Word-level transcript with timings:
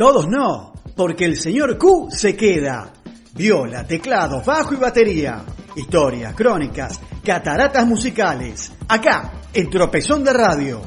Todos 0.00 0.28
no, 0.28 0.72
porque 0.96 1.26
el 1.26 1.36
señor 1.36 1.76
Q 1.76 2.08
se 2.10 2.34
queda. 2.34 2.90
Viola, 3.34 3.86
teclado, 3.86 4.42
bajo 4.42 4.72
y 4.72 4.78
batería. 4.78 5.44
Historias, 5.76 6.34
crónicas, 6.34 6.98
cataratas 7.22 7.86
musicales. 7.86 8.72
Acá, 8.88 9.30
en 9.52 9.68
Tropezón 9.68 10.24
de 10.24 10.32
Radio. 10.32 10.80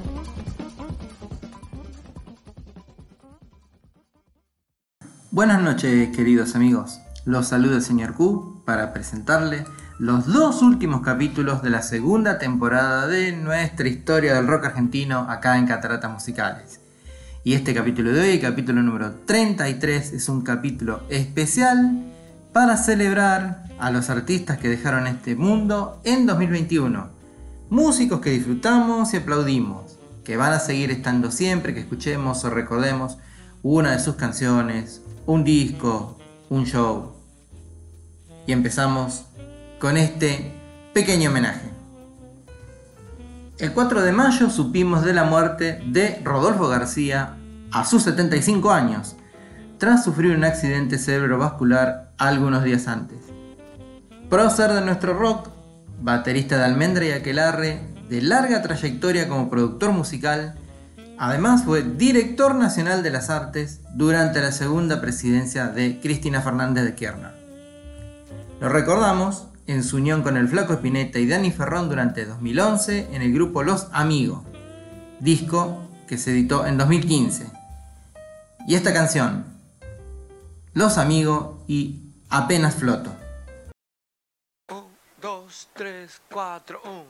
Buenas 5.29 5.61
noches, 5.61 6.09
queridos 6.09 6.55
amigos. 6.55 6.99
Los 7.23 7.49
saluda 7.49 7.75
el 7.75 7.83
señor 7.83 8.15
Q 8.15 8.63
para 8.65 8.93
presentarle 8.93 9.63
los 9.99 10.25
dos 10.25 10.63
últimos 10.63 11.01
capítulos 11.01 11.61
de 11.61 11.69
la 11.69 11.83
segunda 11.83 12.39
temporada 12.39 13.05
de 13.05 13.31
nuestra 13.31 13.87
historia 13.87 14.33
del 14.33 14.47
rock 14.47 14.65
argentino 14.65 15.29
acá 15.29 15.59
en 15.59 15.67
Cataratas 15.67 16.11
Musicales. 16.11 16.82
Y 17.45 17.55
este 17.55 17.73
capítulo 17.73 18.13
de 18.13 18.21
hoy, 18.21 18.39
capítulo 18.39 18.81
número 18.81 19.15
33, 19.25 20.13
es 20.13 20.29
un 20.29 20.43
capítulo 20.43 21.03
especial 21.09 22.05
para 22.53 22.77
celebrar 22.77 23.65
a 23.79 23.91
los 23.91 24.09
artistas 24.09 24.59
que 24.59 24.69
dejaron 24.69 25.07
este 25.07 25.35
mundo 25.35 25.99
en 26.05 26.25
2021. 26.25 27.09
Músicos 27.69 28.21
que 28.21 28.29
disfrutamos 28.29 29.13
y 29.13 29.17
aplaudimos, 29.17 29.99
que 30.23 30.37
van 30.37 30.53
a 30.53 30.59
seguir 30.59 30.89
estando 30.91 31.31
siempre 31.31 31.73
que 31.73 31.81
escuchemos 31.81 32.45
o 32.45 32.49
recordemos 32.49 33.17
una 33.61 33.91
de 33.91 33.99
sus 33.99 34.15
canciones, 34.15 35.01
un 35.25 35.43
disco, 35.43 36.17
un 36.49 36.63
show. 36.63 37.11
Y 38.47 38.53
empezamos 38.53 39.25
con 39.81 39.97
este 39.97 40.53
pequeño 40.93 41.29
homenaje. 41.29 41.82
El 43.63 43.71
4 43.71 44.01
de 44.01 44.11
mayo 44.11 44.49
supimos 44.49 45.05
de 45.05 45.13
la 45.13 45.23
muerte 45.23 45.81
de 45.87 46.19
Rodolfo 46.21 46.67
García 46.67 47.37
a 47.71 47.85
sus 47.85 48.03
75 48.03 48.71
años, 48.71 49.15
tras 49.77 50.03
sufrir 50.03 50.35
un 50.35 50.43
accidente 50.43 50.97
cerebrovascular 50.97 52.11
algunos 52.17 52.65
días 52.65 52.89
antes. 52.89 53.19
Prócer 54.29 54.73
de 54.73 54.81
nuestro 54.81 55.13
rock, 55.13 55.47
baterista 56.01 56.57
de 56.57 56.65
Almendra 56.65 57.05
y 57.05 57.11
Aquelarre, 57.11 57.79
de 58.09 58.21
larga 58.21 58.61
trayectoria 58.61 59.29
como 59.29 59.49
productor 59.49 59.93
musical, 59.93 60.55
además 61.17 61.63
fue 61.63 61.83
director 61.83 62.55
nacional 62.55 63.01
de 63.01 63.11
las 63.11 63.29
artes 63.29 63.79
durante 63.93 64.41
la 64.41 64.51
segunda 64.51 64.99
presidencia 64.99 65.69
de 65.69 66.01
Cristina 66.01 66.41
Fernández 66.41 66.83
de 66.83 66.95
Kirchner. 66.95 67.31
Lo 68.59 68.67
recordamos 68.67 69.47
en 69.67 69.83
su 69.83 69.97
unión 69.97 70.23
con 70.23 70.37
el 70.37 70.47
Flaco 70.47 70.73
Espineta 70.73 71.19
y 71.19 71.27
Dani 71.27 71.51
Ferrón 71.51 71.89
durante 71.89 72.25
2011 72.25 73.09
en 73.13 73.21
el 73.21 73.31
grupo 73.33 73.61
Los 73.63 73.87
Amigos, 73.91 74.43
disco 75.19 75.81
que 76.07 76.17
se 76.17 76.31
editó 76.31 76.65
en 76.65 76.77
2015. 76.77 77.51
Y 78.67 78.75
esta 78.75 78.93
canción, 78.93 79.43
Los 80.73 80.97
Amigos 80.97 81.57
y 81.67 82.13
Apenas 82.29 82.75
Floto. 82.75 83.13
1, 84.69 84.87
2, 85.21 85.69
3, 85.73 86.21
4, 86.29 86.81
1. 86.85 87.03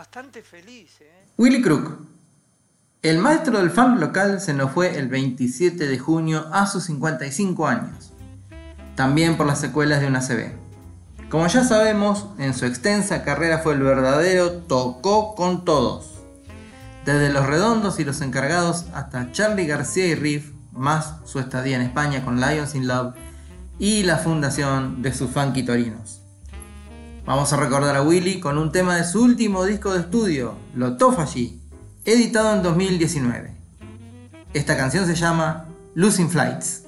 bastante 0.00 0.42
feliz. 0.42 0.92
¿eh? 1.02 1.26
Willy 1.36 1.60
Crook. 1.60 1.98
El 3.02 3.18
maestro 3.18 3.58
del 3.58 3.70
funk 3.70 4.00
local 4.00 4.40
se 4.40 4.54
nos 4.54 4.70
fue 4.70 4.98
el 4.98 5.08
27 5.08 5.86
de 5.86 5.98
junio 5.98 6.48
a 6.54 6.66
sus 6.66 6.84
55 6.84 7.66
años, 7.66 8.10
también 8.96 9.36
por 9.36 9.44
las 9.44 9.60
secuelas 9.60 10.00
de 10.00 10.06
una 10.06 10.26
CB. 10.26 10.54
Como 11.28 11.46
ya 11.48 11.64
sabemos, 11.64 12.28
en 12.38 12.54
su 12.54 12.64
extensa 12.64 13.24
carrera 13.24 13.58
fue 13.58 13.74
el 13.74 13.82
verdadero 13.82 14.52
tocó 14.62 15.34
con 15.34 15.66
todos. 15.66 16.22
Desde 17.04 17.30
los 17.30 17.44
redondos 17.44 18.00
y 18.00 18.04
los 18.04 18.22
encargados 18.22 18.86
hasta 18.94 19.32
Charlie 19.32 19.66
García 19.66 20.06
y 20.06 20.14
Riff, 20.14 20.52
más 20.72 21.16
su 21.26 21.40
estadía 21.40 21.76
en 21.76 21.82
España 21.82 22.24
con 22.24 22.40
Lions 22.40 22.74
in 22.74 22.88
Love 22.88 23.16
y 23.78 24.04
la 24.04 24.16
fundación 24.16 25.02
de 25.02 25.12
sus 25.12 25.30
funky. 25.30 25.62
Vamos 27.30 27.52
a 27.52 27.56
recordar 27.56 27.94
a 27.94 28.02
Willy 28.02 28.40
con 28.40 28.58
un 28.58 28.72
tema 28.72 28.96
de 28.96 29.04
su 29.04 29.22
último 29.22 29.64
disco 29.64 29.92
de 29.92 30.00
estudio, 30.00 30.56
Lotophagy, 30.74 31.60
editado 32.04 32.56
en 32.56 32.64
2019. 32.64 33.54
Esta 34.52 34.76
canción 34.76 35.06
se 35.06 35.14
llama 35.14 35.66
Losing 35.94 36.28
Flights. 36.28 36.86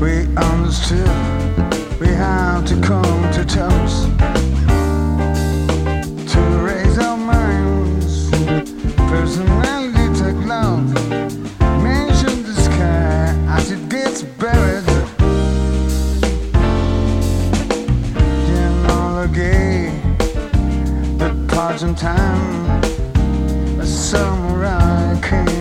We 0.00 0.26
understood 0.36 1.06
we 2.00 2.08
have 2.08 2.64
to 2.66 2.80
come 2.80 3.30
to 3.32 3.44
terms 3.44 4.06
to 6.32 6.40
raise 6.64 6.98
our 6.98 7.18
minds. 7.18 8.30
Personality 8.96 10.06
take 10.18 10.46
love. 10.46 10.88
Mention 11.82 12.42
the 12.44 12.54
sky 12.54 13.34
as 13.48 13.70
it 13.70 13.88
gets 13.90 14.22
buried. 14.22 14.86
Gay, 19.34 19.90
the 21.18 21.30
parts 21.54 21.82
in 21.82 21.94
time. 21.94 22.82
A 23.78 23.86
samurai 23.86 25.20
came 25.20 25.59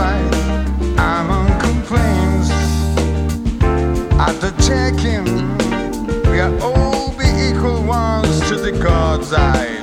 light. 0.00 0.34
Alan 0.96 1.48
complains 1.60 2.48
at 4.26 4.34
the 4.44 4.52
check-in. 4.66 5.26
We 6.30 6.40
are 6.40 6.54
all 6.62 7.10
be 7.18 7.28
equal 7.48 7.82
ones 7.84 8.48
to 8.48 8.56
the 8.56 8.72
God's 8.72 9.32
eye. 9.32 9.79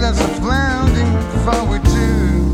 that's 0.00 0.20
a 0.20 0.40
blinding 0.40 1.10
forward 1.44 1.84
too. 1.84 2.47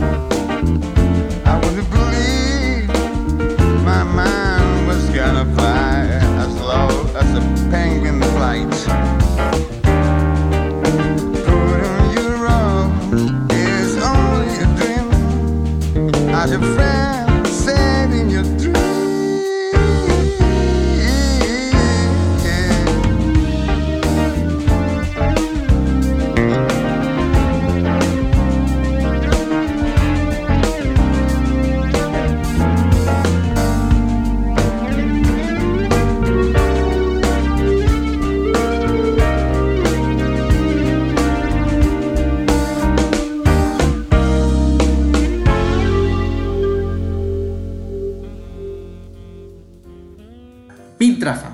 Piltrafa. 51.04 51.50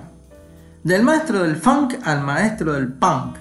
Del 0.85 1.03
maestro 1.03 1.43
del 1.43 1.57
funk 1.57 1.95
al 2.05 2.23
maestro 2.23 2.75
del 2.75 2.87
punk. 2.87 3.35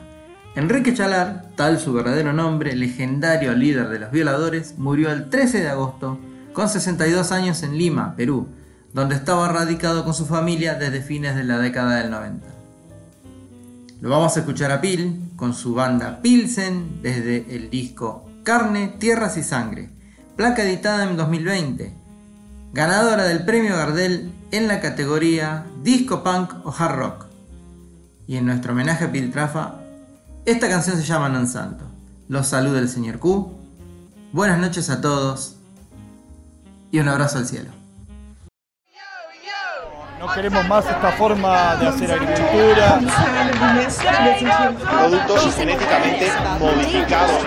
Enrique 0.55 0.95
Chalar, 0.95 1.51
tal 1.55 1.79
su 1.79 1.93
verdadero 1.93 2.33
nombre, 2.33 2.75
legendario 2.75 3.53
líder 3.53 3.89
de 3.89 3.99
los 3.99 4.09
violadores, 4.09 4.73
murió 4.79 5.11
el 5.11 5.29
13 5.29 5.61
de 5.61 5.69
agosto 5.69 6.17
con 6.51 6.67
62 6.67 7.31
años 7.31 7.61
en 7.61 7.77
Lima, 7.77 8.15
Perú, 8.15 8.47
donde 8.91 9.13
estaba 9.13 9.49
radicado 9.49 10.03
con 10.03 10.15
su 10.15 10.25
familia 10.25 10.73
desde 10.73 11.03
fines 11.03 11.35
de 11.35 11.43
la 11.43 11.59
década 11.59 11.97
del 11.97 12.09
90. 12.09 12.47
Lo 14.01 14.09
vamos 14.09 14.35
a 14.35 14.39
escuchar 14.39 14.71
a 14.71 14.81
Pil 14.81 15.29
con 15.35 15.53
su 15.53 15.75
banda 15.75 16.23
Pilsen 16.23 17.03
desde 17.03 17.55
el 17.55 17.69
disco 17.69 18.27
Carne, 18.41 18.95
Tierras 18.97 19.37
y 19.37 19.43
Sangre, 19.43 19.91
placa 20.35 20.63
editada 20.63 21.07
en 21.07 21.17
2020, 21.17 21.93
ganadora 22.73 23.25
del 23.25 23.45
premio 23.45 23.77
Gardel 23.77 24.38
en 24.51 24.67
la 24.67 24.81
categoría 24.81 25.65
Disco 25.83 26.23
Punk 26.23 26.53
o 26.65 26.73
Hard 26.77 26.95
Rock. 26.95 27.25
Y 28.27 28.37
en 28.37 28.45
nuestro 28.45 28.73
homenaje 28.73 29.05
a 29.05 29.11
Piltrafa, 29.11 29.75
esta 30.45 30.69
canción 30.69 30.97
se 30.97 31.03
llama 31.03 31.29
Non 31.29 31.47
Santo. 31.47 31.85
Los 32.27 32.47
saluda 32.47 32.79
el 32.79 32.89
señor 32.89 33.19
Q. 33.19 33.51
Buenas 34.31 34.59
noches 34.59 34.89
a 34.89 35.01
todos 35.01 35.55
y 36.91 36.99
un 36.99 37.07
abrazo 37.07 37.39
al 37.39 37.47
cielo. 37.47 37.71
No 40.19 40.27
queremos 40.33 40.67
más 40.67 40.85
esta 40.85 41.11
forma 41.13 41.77
de 41.77 41.87
hacer 41.87 42.11
agricultura. 42.11 42.99
productos 44.91 45.55
genéticamente 45.55 46.29
modificados. 46.59 47.45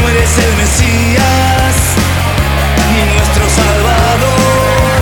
No 0.00 0.08
eres 0.08 0.38
el 0.38 0.56
Mesías, 0.56 1.74
ni 2.92 3.02
nuestro 3.14 3.44
Salvador, 3.48 5.00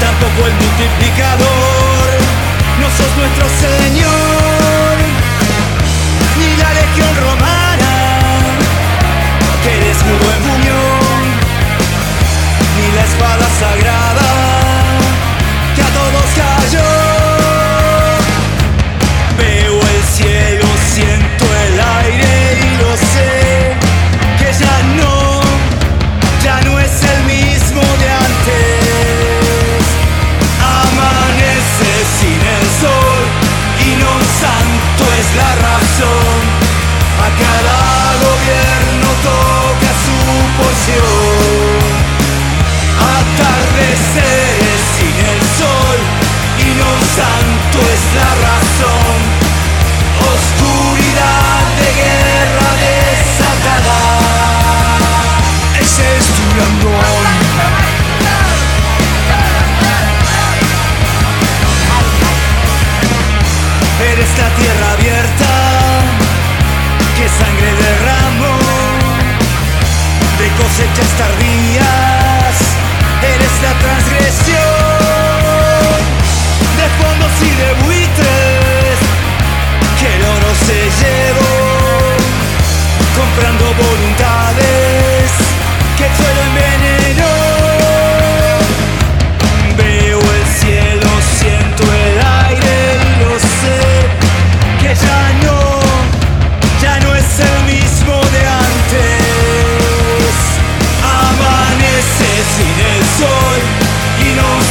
tampoco 0.00 0.46
el 0.46 0.54
multiplicador, 0.54 2.08
no 2.80 2.86
sos 2.96 3.10
nuestro 3.16 3.46
Señor, 3.60 4.19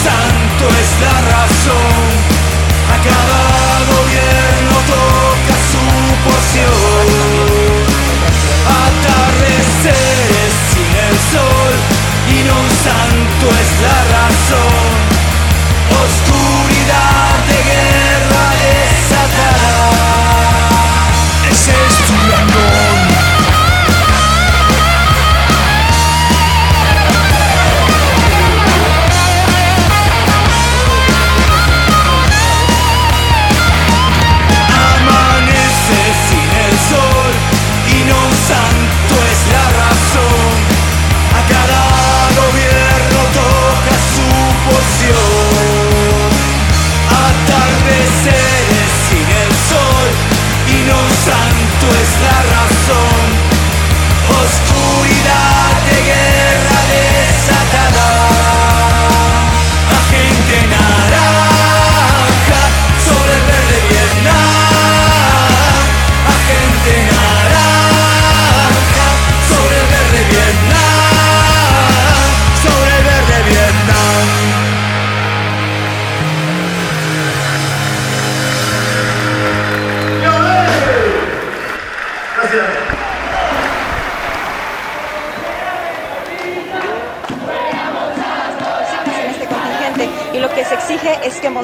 santo 0.09 0.65
es 0.81 0.89
la 1.05 1.15
razón. 1.33 2.05
A 2.93 2.97
cada 3.09 3.41
gobierno 3.93 4.75
toca 4.95 5.55
su 5.71 5.85
porción. 6.25 6.77
Atardeceres 8.87 10.51
sin 10.71 10.91
el 11.09 11.17
sol 11.33 11.73
y 12.33 12.37
no 12.47 12.53
un 12.65 12.71
santo 12.87 13.45
es 13.61 13.71
la 13.85 13.97
razón. 14.15 14.78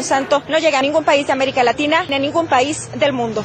Santo 0.06 0.44
no 0.48 0.60
llega 0.60 0.80
a 0.80 0.82
ningún 0.82 1.04
país 1.04 1.28
de 1.28 1.34
América 1.34 1.64
Latina 1.64 2.06
ni 2.08 2.16
a 2.16 2.20
ningún 2.20 2.48
país 2.48 2.90
del 2.96 3.12
mundo. 3.12 3.44